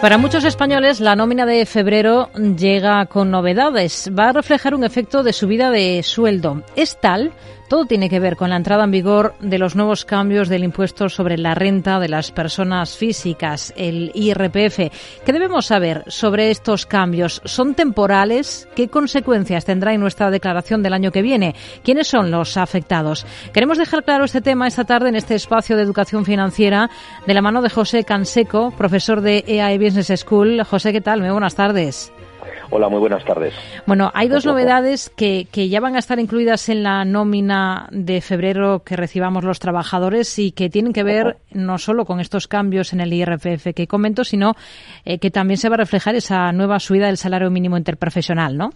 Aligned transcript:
Para 0.00 0.16
muchos 0.16 0.44
españoles, 0.44 0.98
la 1.00 1.14
nómina 1.14 1.44
de 1.44 1.66
febrero 1.66 2.30
llega 2.32 3.04
con 3.04 3.30
novedades. 3.30 4.10
Va 4.18 4.30
a 4.30 4.32
reflejar 4.32 4.74
un 4.74 4.82
efecto 4.82 5.22
de 5.22 5.34
subida 5.34 5.70
de 5.70 6.02
sueldo. 6.02 6.62
Es 6.74 6.98
tal 6.98 7.32
todo 7.70 7.86
tiene 7.86 8.10
que 8.10 8.18
ver 8.18 8.36
con 8.36 8.50
la 8.50 8.56
entrada 8.56 8.82
en 8.82 8.90
vigor 8.90 9.36
de 9.38 9.56
los 9.56 9.76
nuevos 9.76 10.04
cambios 10.04 10.48
del 10.48 10.64
impuesto 10.64 11.08
sobre 11.08 11.38
la 11.38 11.54
renta 11.54 12.00
de 12.00 12.08
las 12.08 12.32
personas 12.32 12.96
físicas, 12.96 13.72
el 13.76 14.10
IRPF. 14.12 14.92
¿Qué 15.24 15.32
debemos 15.32 15.66
saber 15.66 16.02
sobre 16.08 16.50
estos 16.50 16.84
cambios? 16.84 17.40
¿Son 17.44 17.76
temporales? 17.76 18.68
¿Qué 18.74 18.88
consecuencias 18.88 19.64
tendrá 19.64 19.94
en 19.94 20.00
nuestra 20.00 20.32
declaración 20.32 20.82
del 20.82 20.94
año 20.94 21.12
que 21.12 21.22
viene? 21.22 21.54
¿Quiénes 21.84 22.08
son 22.08 22.32
los 22.32 22.56
afectados? 22.56 23.24
Queremos 23.52 23.78
dejar 23.78 24.02
claro 24.02 24.24
este 24.24 24.40
tema 24.40 24.66
esta 24.66 24.84
tarde 24.84 25.08
en 25.08 25.14
este 25.14 25.36
espacio 25.36 25.76
de 25.76 25.84
educación 25.84 26.24
financiera 26.24 26.90
de 27.24 27.34
la 27.34 27.40
mano 27.40 27.62
de 27.62 27.70
José 27.70 28.02
Canseco, 28.02 28.72
profesor 28.72 29.20
de 29.20 29.44
EAE 29.46 29.78
Business 29.78 30.12
School. 30.22 30.60
José, 30.64 30.92
¿qué 30.92 31.00
tal? 31.00 31.20
Muy 31.20 31.30
buenas 31.30 31.54
tardes. 31.54 32.12
Hola, 32.72 32.88
muy 32.88 33.00
buenas 33.00 33.24
tardes. 33.24 33.52
Bueno, 33.86 34.12
hay 34.14 34.28
dos 34.28 34.46
novedades 34.46 35.10
que, 35.10 35.46
que, 35.50 35.68
ya 35.68 35.80
van 35.80 35.96
a 35.96 35.98
estar 35.98 36.20
incluidas 36.20 36.68
en 36.68 36.84
la 36.84 37.04
nómina 37.04 37.88
de 37.90 38.20
febrero 38.20 38.84
que 38.84 38.94
recibamos 38.94 39.42
los 39.42 39.58
trabajadores 39.58 40.38
y 40.38 40.52
que 40.52 40.70
tienen 40.70 40.92
que 40.92 41.02
ver 41.02 41.38
no 41.52 41.78
solo 41.78 42.04
con 42.04 42.20
estos 42.20 42.46
cambios 42.46 42.92
en 42.92 43.00
el 43.00 43.12
IRPF 43.12 43.74
que 43.74 43.88
comento, 43.88 44.22
sino 44.22 44.52
eh, 45.04 45.18
que 45.18 45.32
también 45.32 45.56
se 45.58 45.68
va 45.68 45.74
a 45.74 45.78
reflejar 45.78 46.14
esa 46.14 46.52
nueva 46.52 46.78
subida 46.78 47.06
del 47.06 47.16
salario 47.16 47.50
mínimo 47.50 47.76
interprofesional, 47.76 48.56
¿no? 48.56 48.70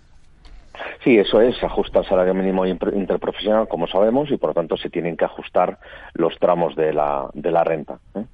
Sí, 1.05 1.17
eso 1.17 1.41
es, 1.41 1.57
se 1.59 1.67
ajusta 1.67 2.01
el 2.01 2.07
salario 2.07 2.35
mínimo 2.35 2.67
interprofesional, 2.67 3.69
como 3.69 3.87
sabemos, 3.87 4.31
y 4.31 4.39
por 4.39 4.51
lo 4.51 4.55
tanto 4.55 4.77
se 4.77 4.91
tienen 4.91 5.17
que 5.17 5.25
ajustar 5.25 5.79
los 6.15 6.37
tramos 6.39 6.75
de 6.75 6.93
la, 6.93 7.29
de 7.33 7.53
la 7.53 7.63
renta. 7.63 7.99
¿eh? 8.17 8.25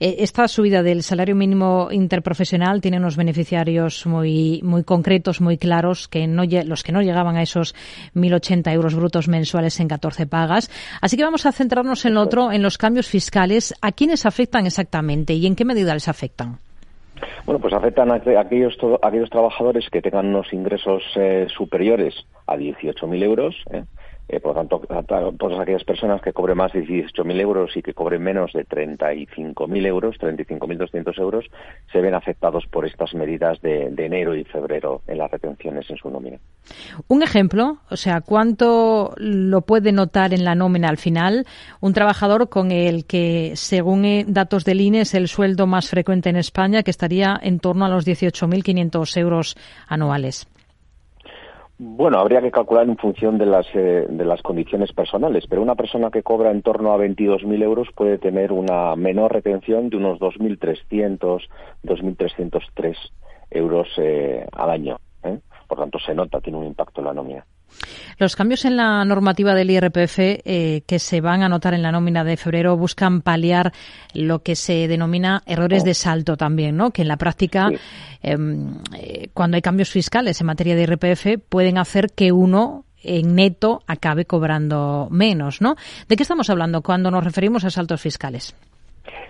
Eh, 0.00 0.16
esta 0.18 0.48
subida 0.48 0.82
del 0.82 1.02
salario 1.02 1.34
mínimo 1.34 1.88
interprofesional 1.90 2.80
tiene 2.80 2.98
unos 2.98 3.16
beneficiarios 3.16 4.06
muy, 4.06 4.60
muy 4.62 4.84
concretos, 4.84 5.40
muy 5.40 5.58
claros, 5.58 6.08
que 6.08 6.26
no, 6.26 6.44
los 6.64 6.82
que 6.82 6.92
no 6.92 7.02
llegaban 7.02 7.36
a 7.36 7.42
esos 7.42 7.74
1.080 8.14 8.72
euros 8.72 8.94
brutos 8.94 9.28
mensuales 9.28 9.78
en 9.80 9.88
14 9.88 10.26
pagas. 10.26 10.70
Así 11.00 11.16
que 11.16 11.24
vamos 11.24 11.46
a 11.46 11.52
centrarnos 11.52 12.04
en 12.04 12.14
lo 12.14 12.22
otro, 12.22 12.52
en 12.52 12.62
los 12.62 12.78
cambios 12.78 13.08
fiscales. 13.08 13.74
¿A 13.80 13.92
quiénes 13.92 14.26
afectan 14.26 14.66
exactamente 14.66 15.34
y 15.34 15.46
en 15.46 15.56
qué 15.56 15.64
medida 15.64 15.94
les 15.94 16.08
afectan? 16.08 16.58
Bueno, 17.44 17.60
pues 17.60 17.72
afectan 17.72 18.10
a 18.10 18.16
aquellos, 18.16 18.76
aquellos 19.02 19.30
trabajadores 19.30 19.88
que 19.90 20.02
tengan 20.02 20.26
unos 20.26 20.52
ingresos 20.52 21.02
eh, 21.16 21.46
superiores 21.48 22.14
a 22.46 22.56
18.000 22.56 23.22
euros. 23.22 23.54
¿eh? 23.70 23.84
Eh, 24.28 24.40
por 24.40 24.56
lo 24.56 24.66
tanto, 24.66 24.80
todas 25.38 25.60
aquellas 25.60 25.84
personas 25.84 26.20
que 26.20 26.32
cobren 26.32 26.56
más 26.56 26.72
de 26.72 26.84
18.000 26.84 27.40
euros 27.40 27.76
y 27.76 27.82
que 27.82 27.94
cobren 27.94 28.22
menos 28.22 28.52
de 28.52 28.66
35.000 28.66 29.86
euros, 29.86 30.16
35.200 30.18 31.20
euros, 31.20 31.44
se 31.92 32.00
ven 32.00 32.14
afectados 32.14 32.66
por 32.66 32.86
estas 32.86 33.14
medidas 33.14 33.60
de, 33.60 33.86
enero 33.96 34.34
y 34.34 34.44
febrero 34.44 35.02
en 35.06 35.18
las 35.18 35.30
retenciones 35.30 35.88
en 35.90 35.96
su 35.96 36.10
nómina. 36.10 36.38
Un 37.06 37.22
ejemplo, 37.22 37.78
o 37.88 37.96
sea, 37.96 38.20
¿cuánto 38.20 39.14
lo 39.16 39.60
puede 39.60 39.92
notar 39.92 40.34
en 40.34 40.44
la 40.44 40.56
nómina 40.56 40.88
al 40.88 40.96
final 40.96 41.46
un 41.80 41.92
trabajador 41.92 42.48
con 42.48 42.72
el 42.72 43.04
que, 43.06 43.52
según 43.54 44.04
eh, 44.04 44.24
datos 44.26 44.64
del 44.64 44.80
INE, 44.80 45.02
es 45.02 45.14
el 45.14 45.28
sueldo 45.28 45.68
más 45.68 45.88
frecuente 45.88 46.30
en 46.30 46.36
España, 46.36 46.82
que 46.82 46.90
estaría 46.90 47.38
en 47.40 47.60
torno 47.60 47.84
a 47.84 47.88
los 47.88 48.04
18.500 48.04 49.16
euros 49.18 49.56
anuales? 49.86 50.48
Bueno, 51.78 52.18
habría 52.18 52.40
que 52.40 52.50
calcular 52.50 52.88
en 52.88 52.96
función 52.96 53.36
de 53.36 53.44
las, 53.44 53.66
eh, 53.74 54.06
de 54.08 54.24
las 54.24 54.40
condiciones 54.40 54.92
personales, 54.94 55.44
pero 55.46 55.60
una 55.60 55.74
persona 55.74 56.10
que 56.10 56.22
cobra 56.22 56.50
en 56.50 56.62
torno 56.62 56.92
a 56.92 56.96
22.000 56.96 57.62
euros 57.62 57.88
puede 57.94 58.16
tener 58.16 58.50
una 58.50 58.96
menor 58.96 59.34
retención 59.34 59.90
de 59.90 59.98
unos 59.98 60.18
2.300, 60.18 61.42
2.303 61.84 62.96
euros 63.50 63.88
eh, 63.98 64.46
al 64.52 64.70
año. 64.70 64.96
¿eh? 65.22 65.38
Por 65.68 65.78
tanto, 65.78 65.98
se 65.98 66.14
nota, 66.14 66.40
tiene 66.40 66.58
un 66.58 66.64
impacto 66.64 67.02
en 67.02 67.06
la 67.08 67.12
nómina. 67.12 67.44
Los 68.18 68.36
cambios 68.36 68.64
en 68.64 68.76
la 68.76 69.04
normativa 69.04 69.54
del 69.54 69.70
IRPF 69.70 70.18
eh, 70.18 70.82
que 70.86 70.98
se 70.98 71.20
van 71.20 71.42
a 71.42 71.48
notar 71.48 71.74
en 71.74 71.82
la 71.82 71.92
nómina 71.92 72.24
de 72.24 72.36
febrero 72.36 72.76
buscan 72.76 73.20
paliar 73.20 73.72
lo 74.14 74.42
que 74.42 74.56
se 74.56 74.88
denomina 74.88 75.42
errores 75.46 75.84
de 75.84 75.94
salto 75.94 76.36
también, 76.36 76.76
¿no? 76.76 76.90
Que 76.90 77.02
en 77.02 77.08
la 77.08 77.16
práctica, 77.16 77.68
em, 78.22 78.78
eh, 78.96 79.28
cuando 79.34 79.56
hay 79.56 79.62
cambios 79.62 79.90
fiscales 79.90 80.40
en 80.40 80.46
materia 80.46 80.74
de 80.74 80.82
IRPF, 80.82 81.38
pueden 81.48 81.78
hacer 81.78 82.12
que 82.12 82.32
uno 82.32 82.84
en 83.02 83.34
neto 83.34 83.82
acabe 83.86 84.24
cobrando 84.24 85.08
menos, 85.10 85.60
¿no? 85.60 85.76
¿De 86.08 86.16
qué 86.16 86.22
estamos 86.22 86.50
hablando 86.50 86.82
cuando 86.82 87.10
nos 87.10 87.22
referimos 87.22 87.64
a 87.64 87.70
saltos 87.70 88.00
fiscales? 88.00 88.54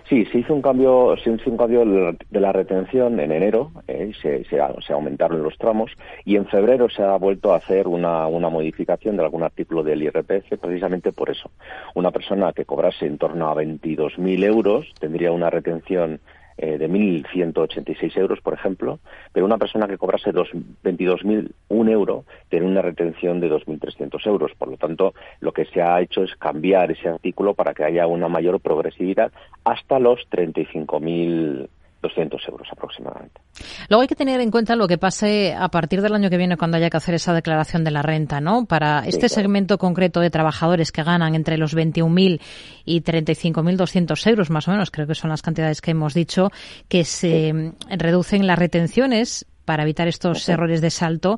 Sí, 0.09 0.25
se 0.25 0.39
hizo 0.39 0.53
un 0.53 0.61
cambio, 0.61 1.15
se 1.23 1.31
hizo 1.31 1.49
un 1.49 1.57
cambio 1.57 1.83
de 1.85 2.39
la 2.39 2.53
retención 2.53 3.19
en 3.19 3.31
enero, 3.31 3.71
eh, 3.87 4.11
se, 4.21 4.45
se, 4.45 4.57
se, 4.85 4.93
aumentaron 4.93 5.43
los 5.43 5.57
tramos 5.57 5.91
y 6.23 6.37
en 6.37 6.45
febrero 6.45 6.89
se 6.89 7.03
ha 7.03 7.17
vuelto 7.17 7.53
a 7.53 7.57
hacer 7.57 7.87
una, 7.87 8.27
una 8.27 8.49
modificación 8.49 9.17
de 9.17 9.23
algún 9.23 9.43
artículo 9.43 9.83
del 9.83 10.03
IRPF 10.03 10.57
precisamente 10.61 11.11
por 11.11 11.29
eso. 11.29 11.51
Una 11.93 12.11
persona 12.11 12.53
que 12.53 12.65
cobrase 12.65 13.05
en 13.05 13.17
torno 13.17 13.49
a 13.49 13.55
22.000 13.55 14.43
euros 14.45 14.87
tendría 14.99 15.31
una 15.31 15.49
retención 15.49 16.19
eh, 16.57 16.77
de 16.77 16.89
1.186 16.89 18.17
euros, 18.17 18.41
por 18.41 18.53
ejemplo, 18.53 18.99
pero 19.31 19.45
una 19.45 19.57
persona 19.57 19.87
que 19.87 19.97
cobrase 19.97 20.31
22.001 20.31 21.89
euro 21.91 22.25
tiene 22.49 22.65
una 22.65 22.81
retención 22.81 23.39
de 23.39 23.51
2.300 23.51 24.25
euros. 24.27 24.51
Por 24.57 24.69
lo 24.69 24.77
tanto, 24.77 25.13
lo 25.39 25.51
que 25.51 25.65
se 25.65 25.81
ha 25.81 26.01
hecho 26.01 26.23
es 26.23 26.35
cambiar 26.35 26.91
ese 26.91 27.09
artículo 27.09 27.53
para 27.53 27.73
que 27.73 27.83
haya 27.83 28.07
una 28.07 28.27
mayor 28.27 28.59
progresividad 28.59 29.31
hasta 29.63 29.99
los 29.99 30.27
35.000 30.31 31.67
200 32.07 32.41
euros 32.49 32.67
aproximadamente. 32.71 33.41
Luego 33.89 34.01
hay 34.01 34.07
que 34.07 34.15
tener 34.15 34.39
en 34.41 34.51
cuenta 34.51 34.75
lo 34.75 34.87
que 34.87 34.97
pase 34.97 35.53
a 35.53 35.69
partir 35.69 36.01
del 36.01 36.13
año 36.13 36.29
que 36.29 36.37
viene 36.37 36.57
cuando 36.57 36.77
haya 36.77 36.89
que 36.89 36.97
hacer 36.97 37.15
esa 37.15 37.33
declaración 37.33 37.83
de 37.83 37.91
la 37.91 38.01
renta, 38.01 38.41
¿no? 38.41 38.65
Para 38.65 39.03
este 39.05 39.29
segmento 39.29 39.77
concreto 39.77 40.19
de 40.19 40.29
trabajadores 40.29 40.91
que 40.91 41.03
ganan 41.03 41.35
entre 41.35 41.57
los 41.57 41.75
21.000 41.75 42.41
y 42.85 43.01
35.200 43.01 44.27
euros, 44.27 44.49
más 44.49 44.67
o 44.67 44.71
menos, 44.71 44.91
creo 44.91 45.07
que 45.07 45.15
son 45.15 45.29
las 45.29 45.41
cantidades 45.41 45.81
que 45.81 45.91
hemos 45.91 46.13
dicho, 46.13 46.49
que 46.87 47.03
se 47.03 47.73
reducen 47.89 48.47
las 48.47 48.59
retenciones 48.59 49.45
para 49.65 49.83
evitar 49.83 50.07
estos 50.07 50.47
errores 50.47 50.81
de 50.81 50.89
salto. 50.89 51.37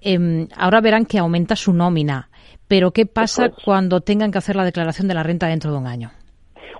Em, 0.00 0.48
ahora 0.56 0.80
verán 0.80 1.06
que 1.06 1.18
aumenta 1.18 1.56
su 1.56 1.72
nómina. 1.72 2.30
Pero 2.68 2.92
¿qué 2.92 3.06
pasa 3.06 3.50
cuando 3.64 4.00
tengan 4.00 4.30
que 4.30 4.38
hacer 4.38 4.56
la 4.56 4.64
declaración 4.64 5.08
de 5.08 5.14
la 5.14 5.22
renta 5.22 5.46
dentro 5.46 5.70
de 5.70 5.78
un 5.78 5.86
año? 5.86 6.10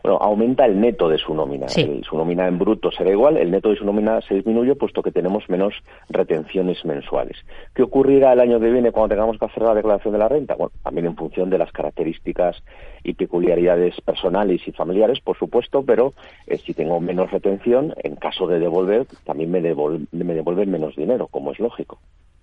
Bueno, 0.07 0.23
aumenta 0.23 0.65
el 0.65 0.81
neto 0.81 1.09
de 1.09 1.19
su 1.19 1.35
nómina. 1.35 1.69
su 1.69 2.17
nómina 2.17 2.47
en 2.47 2.59
bruto 2.59 2.93
será 2.93 3.11
igual, 3.11 3.37
el 3.37 3.51
neto 3.51 3.71
de 3.71 3.77
su 3.77 3.85
nómina 3.85 4.21
se 4.21 4.35
disminuye 4.35 4.77
puesto 4.77 5.03
que 5.03 5.11
tenemos 5.11 5.49
menos 5.49 5.75
retenciones 6.09 6.85
mensuales. 6.85 7.37
¿Qué 7.75 7.83
ocurrirá 7.83 8.33
el 8.33 8.39
año 8.39 8.61
que 8.61 8.71
viene 8.71 8.93
cuando 8.93 9.15
tengamos 9.15 9.37
que 9.37 9.47
hacer 9.47 9.65
la 9.65 9.75
declaración 9.75 10.13
de 10.13 10.19
la 10.19 10.29
renta? 10.29 10.55
Bueno, 10.55 10.71
también 10.83 11.07
en 11.07 11.17
función 11.17 11.51
de 11.51 11.59
las 11.59 11.73
características 11.73 12.63
y 13.03 13.15
peculiaridades 13.15 14.01
personales 14.01 14.61
y 14.69 14.73
familiares, 14.73 15.19
por 15.21 15.37
supuesto, 15.37 15.83
pero 15.83 16.15
eh, 16.47 16.59
si 16.59 16.73
tengo 16.73 17.01
menos 17.01 17.33
retención, 17.33 17.93
en 18.05 18.15
caso 18.15 18.47
de 18.47 18.61
devolver, 18.61 19.07
también 19.25 19.51
me, 19.51 19.61
me 19.61 20.35
devuelven 20.35 20.71
menos 20.71 20.95
dinero, 20.95 21.27
como 21.27 21.51
es 21.51 21.59
lógico. 21.59 21.99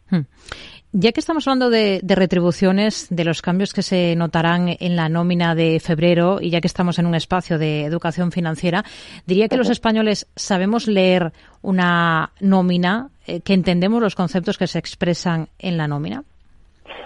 Hmm. 0.09 0.21
Ya 0.95 1.11
que 1.11 1.19
estamos 1.19 1.47
hablando 1.47 1.71
de, 1.71 2.01
retribuciones, 2.07 3.07
de 3.09 3.25
los 3.25 3.41
cambios 3.41 3.73
que 3.73 3.81
se 3.81 4.15
notarán 4.15 4.77
en 4.79 4.95
la 4.95 5.09
nómina 5.09 5.55
de 5.55 5.79
febrero 5.79 6.37
y 6.39 6.51
ya 6.51 6.61
que 6.61 6.67
estamos 6.67 6.99
en 6.99 7.07
un 7.07 7.15
espacio 7.15 7.57
de 7.57 7.85
educación 7.85 8.31
financiera, 8.31 8.85
diría 9.25 9.47
que 9.47 9.57
los 9.57 9.71
españoles 9.71 10.27
sabemos 10.35 10.87
leer 10.87 11.33
una 11.63 12.31
nómina, 12.39 13.09
eh, 13.25 13.41
que 13.41 13.55
entendemos 13.55 14.03
los 14.03 14.13
conceptos 14.13 14.59
que 14.59 14.67
se 14.67 14.77
expresan 14.77 15.49
en 15.57 15.77
la 15.77 15.87
nómina. 15.87 16.25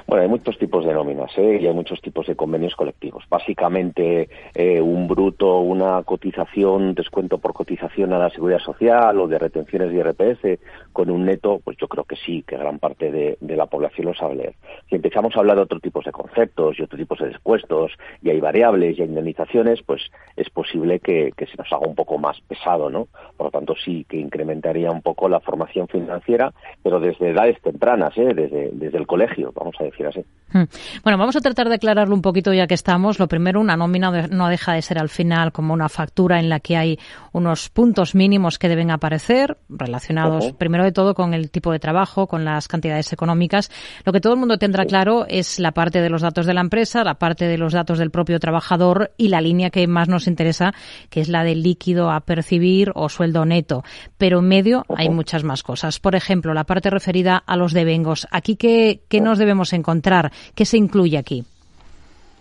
Bueno, 0.08 0.24
hay 0.24 0.30
muchos 0.30 0.58
tipos 0.58 0.86
de 0.86 0.94
nóminas 0.94 1.32
¿eh? 1.38 1.60
y 1.62 1.68
hay 1.68 1.74
muchos 1.74 2.02
tipos 2.02 2.28
de 2.28 2.36
convenios 2.36 2.76
colectivos. 2.76 3.24
Básicamente, 3.30 4.30
eh, 4.54 4.82
un 4.82 5.08
bruto, 5.08 5.60
una 5.60 6.02
cotización, 6.04 6.94
descuento 6.94 7.38
por 7.38 7.54
cotización 7.54 8.14
a 8.14 8.20
la 8.20 8.30
seguridad 8.30 8.60
social 8.60 9.20
o 9.20 9.28
de 9.28 9.40
retenciones 9.40 9.92
de 9.92 9.98
IRPF 9.98 10.62
con 10.94 11.10
un 11.10 11.26
neto, 11.26 11.60
pues 11.64 11.78
yo 11.78 11.88
creo 11.88 12.06
que 12.06 12.16
sí, 12.16 12.44
que 12.48 12.58
gran 12.58 12.80
parte 12.80 13.12
de, 13.12 13.38
la 13.42 13.66
población 13.66 14.08
lo 14.08 14.14
sabe 14.14 14.36
leer. 14.36 14.56
Si 14.90 14.96
empezamos 14.96 15.36
a 15.36 15.40
hablar 15.40 15.58
de 15.58 15.64
otro 15.64 15.80
tipos 15.80 16.06
de 16.06 16.12
conceptos 16.12 16.80
y 16.80 16.84
otro 16.84 16.98
tipos 16.98 17.20
de 17.20 17.28
despuestos 17.28 17.92
y 18.22 18.30
hay 18.30 18.40
variables 18.40 18.98
y 18.98 19.02
hay 19.02 19.08
indemnizaciones, 19.08 19.82
pues 19.86 20.02
es 20.36 20.50
posible 20.50 21.00
que, 21.00 21.34
se 21.38 21.58
nos 21.58 21.72
haga 21.72 21.88
un 21.88 21.96
poco 21.96 22.18
más 22.18 22.40
pesado, 22.42 22.90
¿no? 22.90 23.08
Por 23.36 23.48
lo 23.48 23.52
tanto, 23.52 23.74
sí 23.76 24.06
que 24.08 24.18
incrementaría 24.18 24.92
un 24.92 25.02
poco 25.02 25.28
la 25.30 25.40
formación 25.40 25.88
financiera, 25.88 26.54
pero 26.84 27.00
desde 27.00 27.32
edades 27.32 27.62
tempranas, 27.62 28.18
¿eh? 28.18 28.34
desde, 28.34 28.70
desde 28.72 28.98
el 28.98 29.08
colegio, 29.08 29.52
vamos 29.54 29.76
a 29.80 29.84
decir. 29.84 30.08
así. 30.08 30.22
Hmm. 30.52 30.64
Bueno, 31.04 31.18
vamos 31.18 31.36
a 31.36 31.42
tratar 31.42 31.68
de 31.68 31.76
aclararlo 31.76 32.16
un 32.16 32.22
poquito 32.22 32.54
ya 32.54 32.68
que 32.68 32.74
estamos. 32.74 33.20
Lo 33.20 33.28
primero, 33.28 33.60
una 33.60 33.76
nómina 33.76 34.28
no 34.28 34.48
deja 34.48 34.74
de 34.74 34.82
ser 34.82 35.00
al 35.00 35.10
final 35.10 35.52
como 35.52 35.74
una 35.74 35.90
factura 35.90 36.40
en 36.40 36.50
la 36.50 36.60
que 36.60 36.78
hay 36.78 37.00
unos 37.34 37.70
puntos 37.70 38.16
mínimos 38.16 38.58
que 38.58 38.70
deben 38.70 38.92
aparecer, 38.92 39.58
relacionados 39.70 40.54
primero 40.54 40.84
de 40.84 40.92
todo 40.92 41.14
con 41.14 41.34
el 41.34 41.52
tipo 41.52 41.72
de 41.72 41.80
trabajo, 41.80 42.28
con 42.28 42.46
las 42.46 42.68
cantidades 42.68 43.12
económicas. 43.14 43.70
Lo 44.06 44.14
que 44.14 44.22
todo 44.22 44.34
el 44.34 44.40
mundo 44.40 44.58
tendrá 44.58 44.77
claro 44.86 45.26
es 45.28 45.60
la 45.60 45.72
parte 45.72 46.02
de 46.02 46.10
los 46.10 46.22
datos 46.22 46.46
de 46.46 46.54
la 46.54 46.62
empresa, 46.62 47.04
la 47.04 47.16
parte 47.16 47.46
de 47.46 47.58
los 47.58 47.74
datos 47.74 48.00
del 48.00 48.12
propio 48.12 48.40
trabajador 48.40 49.12
y 49.18 49.30
la 49.30 49.42
línea 49.42 49.70
que 49.70 49.88
más 49.88 50.08
nos 50.08 50.28
interesa, 50.28 50.74
que 51.10 51.22
es 51.22 51.30
la 51.30 51.44
del 51.44 51.64
líquido 51.64 52.12
a 52.12 52.22
percibir 52.22 52.92
o 52.96 53.10
sueldo 53.10 53.46
neto. 53.46 53.84
Pero 54.18 54.40
en 54.40 54.48
medio 54.48 54.86
hay 54.96 55.10
muchas 55.10 55.44
más 55.44 55.64
cosas. 55.64 56.00
Por 56.00 56.16
ejemplo, 56.16 56.54
la 56.54 56.66
parte 56.66 56.90
referida 56.90 57.38
a 57.38 57.56
los 57.58 57.74
devengos. 57.74 58.28
Aquí, 58.32 58.56
¿qué, 58.56 59.02
qué 59.08 59.22
nos 59.22 59.38
debemos 59.38 59.74
encontrar? 59.74 60.32
¿Qué 60.56 60.66
se 60.66 60.78
incluye 60.78 61.18
aquí? 61.18 61.46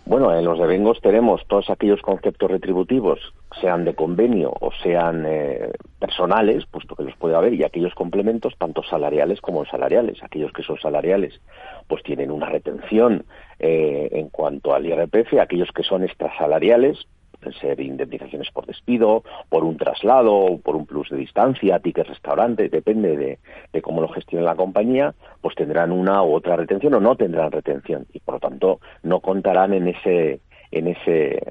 Bueno, 0.07 0.33
en 0.33 0.45
los 0.45 0.57
devengos 0.57 1.01
tenemos 1.01 1.45
todos 1.47 1.69
aquellos 1.69 2.01
conceptos 2.01 2.49
retributivos, 2.49 3.19
sean 3.59 3.83
de 3.83 3.93
convenio 3.93 4.53
o 4.61 4.71
sean 4.81 5.25
eh, 5.27 5.69
personales, 5.99 6.65
puesto 6.65 6.95
que 6.95 7.03
los 7.03 7.17
puede 7.17 7.35
haber, 7.35 7.53
y 7.53 7.65
aquellos 7.65 7.93
complementos, 7.93 8.53
tanto 8.57 8.83
salariales 8.83 9.41
como 9.41 9.65
salariales. 9.65 10.23
Aquellos 10.23 10.53
que 10.53 10.63
son 10.63 10.79
salariales, 10.79 11.41
pues 11.89 12.03
tienen 12.03 12.31
una 12.31 12.47
retención 12.47 13.25
eh, 13.59 14.07
en 14.13 14.29
cuanto 14.29 14.73
al 14.73 14.85
IRPF, 14.85 15.41
aquellos 15.41 15.73
que 15.73 15.83
son 15.83 16.05
extrasalariales, 16.05 17.05
pueden 17.39 17.59
ser 17.59 17.79
indemnizaciones 17.79 18.49
por 18.51 18.65
despido, 18.65 19.23
por 19.49 19.63
un 19.63 19.77
traslado, 19.77 20.57
por 20.63 20.75
un 20.75 20.85
plus 20.85 21.09
de 21.09 21.17
distancia, 21.17 21.79
tickets 21.79 22.09
restaurante, 22.09 22.69
depende 22.69 23.39
de, 23.71 23.81
cómo 23.81 24.01
lo 24.01 24.07
gestione 24.09 24.43
la 24.43 24.55
compañía, 24.55 25.13
pues 25.41 25.55
tendrán 25.55 25.91
una 25.91 26.23
u 26.23 26.33
otra 26.33 26.55
retención 26.55 26.93
o 26.95 26.99
no 26.99 27.15
tendrán 27.15 27.51
retención 27.51 28.05
lo 28.37 28.49
tanto 28.49 28.79
no 29.03 29.19
contarán 29.19 29.73
en 29.73 29.87
ese 29.87 30.41
en 30.71 30.87
ese, 30.87 31.41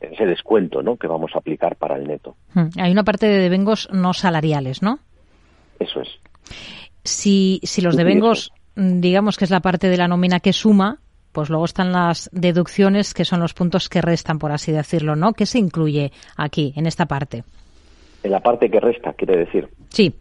ese 0.00 0.26
descuento 0.26 0.82
¿no? 0.82 0.96
que 0.96 1.06
vamos 1.06 1.30
a 1.34 1.38
aplicar 1.38 1.76
para 1.76 1.96
el 1.96 2.06
neto. 2.06 2.36
Hmm. 2.52 2.68
Hay 2.78 2.92
una 2.92 3.04
parte 3.04 3.26
de 3.26 3.38
devengos 3.38 3.88
no 3.90 4.12
salariales, 4.12 4.82
¿no? 4.82 4.98
Eso 5.78 6.02
es. 6.02 6.08
Si, 7.04 7.60
si 7.62 7.80
los 7.80 7.96
devengos, 7.96 8.52
digamos 8.74 9.38
que 9.38 9.44
es 9.44 9.50
la 9.50 9.60
parte 9.60 9.88
de 9.88 9.96
la 9.96 10.08
nómina 10.08 10.40
que 10.40 10.52
suma, 10.52 10.98
pues 11.32 11.50
luego 11.50 11.64
están 11.64 11.92
las 11.92 12.30
deducciones, 12.32 13.12
que 13.14 13.24
son 13.24 13.40
los 13.40 13.54
puntos 13.54 13.88
que 13.88 14.00
restan, 14.00 14.38
por 14.38 14.52
así 14.52 14.72
decirlo, 14.72 15.16
¿no? 15.16 15.32
¿Qué 15.32 15.46
se 15.46 15.58
incluye 15.58 16.10
aquí, 16.36 16.72
en 16.76 16.86
esta 16.86 17.06
parte? 17.06 17.44
En 18.22 18.30
la 18.30 18.40
parte 18.40 18.70
que 18.70 18.80
resta, 18.80 19.12
quiere 19.12 19.36
decir. 19.38 19.68
Sí. 19.90 20.14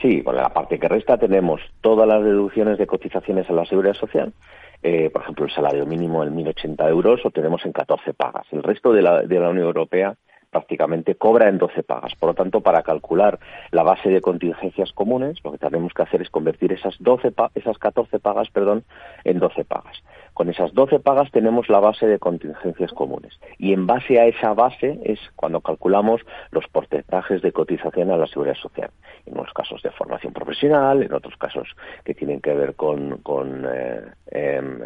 Sí, 0.00 0.22
en 0.26 0.36
la 0.36 0.48
parte 0.48 0.78
que 0.78 0.88
resta 0.88 1.16
tenemos 1.16 1.60
todas 1.80 2.08
las 2.08 2.24
deducciones 2.24 2.78
de 2.78 2.86
cotizaciones 2.86 3.48
a 3.48 3.52
la 3.52 3.64
seguridad 3.66 3.94
social, 3.94 4.32
eh, 4.82 5.10
por 5.10 5.22
ejemplo, 5.22 5.44
el 5.44 5.52
salario 5.52 5.86
mínimo 5.86 6.24
en 6.24 6.34
1.080 6.34 6.88
euros 6.88 7.20
o 7.24 7.30
tenemos 7.30 7.64
en 7.64 7.72
14 7.72 8.14
pagas. 8.14 8.46
El 8.50 8.62
resto 8.62 8.92
de 8.92 9.02
la, 9.02 9.22
de 9.22 9.38
la 9.38 9.48
Unión 9.48 9.66
Europea 9.66 10.16
prácticamente 10.52 11.14
cobra 11.14 11.48
en 11.48 11.56
12 11.56 11.82
pagas. 11.82 12.14
Por 12.14 12.28
lo 12.28 12.34
tanto, 12.34 12.60
para 12.60 12.82
calcular 12.82 13.40
la 13.70 13.82
base 13.82 14.10
de 14.10 14.20
contingencias 14.20 14.92
comunes, 14.92 15.38
lo 15.42 15.52
que 15.52 15.58
tenemos 15.58 15.94
que 15.94 16.02
hacer 16.02 16.20
es 16.20 16.28
convertir 16.28 16.72
esas 16.72 16.94
12 17.00 17.32
esas 17.54 17.78
14 17.78 18.20
pagas, 18.20 18.50
perdón, 18.50 18.84
en 19.24 19.38
12 19.38 19.64
pagas. 19.64 20.02
Con 20.34 20.50
esas 20.50 20.74
12 20.74 21.00
pagas 21.00 21.30
tenemos 21.30 21.70
la 21.70 21.80
base 21.80 22.06
de 22.06 22.18
contingencias 22.18 22.92
comunes 22.92 23.38
y 23.58 23.72
en 23.72 23.86
base 23.86 24.20
a 24.20 24.26
esa 24.26 24.52
base 24.52 25.00
es 25.04 25.18
cuando 25.36 25.62
calculamos 25.62 26.20
los 26.50 26.66
porcentajes 26.68 27.40
de 27.40 27.52
cotización 27.52 28.10
a 28.10 28.18
la 28.18 28.26
seguridad 28.26 28.56
social. 28.56 28.90
En 29.24 29.38
unos 29.38 29.52
casos 29.54 29.82
de 29.82 29.90
formación 29.90 30.34
profesional, 30.34 31.02
en 31.02 31.14
otros 31.14 31.36
casos 31.36 31.68
que 32.04 32.14
tienen 32.14 32.40
que 32.40 32.52
ver 32.52 32.74
con, 32.74 33.18
con, 33.18 33.66
eh, 33.66 34.02
em, 34.30 34.80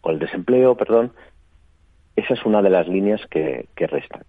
con 0.00 0.12
el 0.14 0.18
desempleo, 0.20 0.76
perdón. 0.76 1.12
Esa 2.14 2.34
es 2.34 2.44
una 2.44 2.62
de 2.62 2.70
las 2.70 2.88
líneas 2.88 3.20
que 3.28 3.66
restan. 3.76 4.22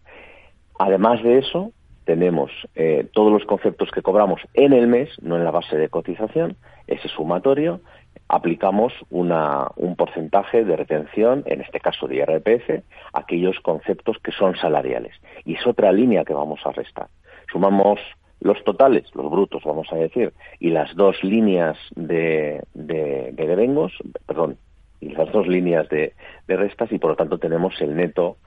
Además 0.80 1.22
de 1.22 1.38
eso, 1.38 1.74
tenemos 2.06 2.52
eh, 2.74 3.08
todos 3.14 3.31
los 3.31 3.46
conceptos 3.46 3.92
que 3.92 4.02
cobramos 4.02 4.42
en 4.54 4.74
el 4.74 4.88
mes, 4.88 5.10
no 5.22 5.36
en 5.36 5.44
la 5.44 5.52
base 5.52 5.78
de 5.78 5.90
cotización, 5.90 6.56
ese 6.88 7.08
sumatorio, 7.10 7.81
aplicamos 8.30 8.94
un 9.10 9.96
porcentaje 9.98 10.64
de 10.64 10.76
retención, 10.78 11.44
en 11.48 11.62
este 11.62 11.80
caso 11.80 12.08
de 12.08 12.16
IRPF, 12.18 12.84
aquellos 13.14 13.60
conceptos 13.60 14.18
que 14.24 14.31
son 14.31 14.56
salariales. 14.56 15.14
Y 15.46 15.56
es 15.56 15.68
otra 15.68 15.92
línea 15.92 16.24
que 16.24 16.34
vamos 16.34 16.62
a 16.66 16.72
restar. 16.72 17.08
Sumamos 17.52 18.00
los 18.40 18.64
totales, 18.64 19.04
los 19.14 19.30
brutos, 19.30 19.64
vamos 19.66 19.88
a 19.92 19.98
decir, 19.98 20.31
y 20.60 20.70
las 20.70 20.96
dos 20.96 21.22
líneas 21.24 21.78
de, 21.96 22.64
de, 22.74 23.31
de 23.34 23.48
devengos, 23.48 23.92
perdón, 24.26 24.58
y 25.02 25.10
las 25.10 25.31
dos 25.31 25.48
líneas 25.48 25.90
de, 25.90 26.14
de 26.48 26.56
restas, 26.56 26.92
y 26.92 27.00
por 27.00 27.12
lo 27.12 27.16
tanto 27.18 27.38
tenemos 27.38 27.80
el 27.81 27.96
neto 27.96 28.38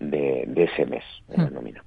de, 0.00 0.42
ese 0.56 0.86
mes 0.86 1.04
de 1.28 1.36
la 1.36 1.44
hmm. 1.44 1.54
nómina. 1.54 1.84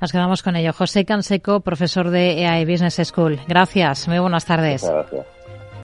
Nos 0.00 0.12
quedamos 0.12 0.42
con 0.42 0.56
ello. 0.56 0.72
José 0.72 1.04
Canseco, 1.04 1.60
profesor 1.60 2.10
de 2.10 2.42
EAE 2.42 2.66
Business 2.66 3.00
School. 3.04 3.40
Gracias, 3.48 4.08
muy 4.08 4.18
buenas 4.18 4.44
tardes. 4.44 4.84
gracias. 4.84 5.26